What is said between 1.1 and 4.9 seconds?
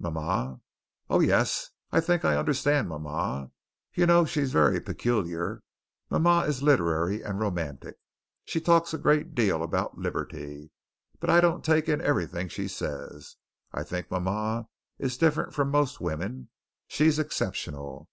yes, I think I understand mama. You know she's very